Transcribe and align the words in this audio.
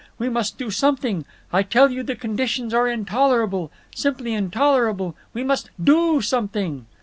_We 0.17 0.29
must 0.29 0.57
do 0.57 0.71
something. 0.71 1.25
I 1.53 1.61
tell 1.61 1.91
you 1.91 2.01
the 2.01 2.15
conditions 2.15 2.73
are 2.73 2.87
intolerable, 2.87 3.71
simply 3.93 4.33
intolerable. 4.33 5.15
We 5.31 5.43
must 5.43 5.69
do 5.79 6.21
something." 6.21 6.87